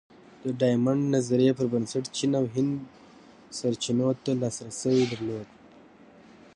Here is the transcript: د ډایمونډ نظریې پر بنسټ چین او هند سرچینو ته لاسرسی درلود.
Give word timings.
د 0.43 0.45
ډایمونډ 0.59 1.01
نظریې 1.15 1.51
پر 1.57 1.65
بنسټ 1.73 2.05
چین 2.17 2.31
او 2.39 2.45
هند 2.55 2.73
سرچینو 3.57 4.07
ته 4.23 4.31
لاسرسی 4.41 4.97
درلود. 5.11 5.49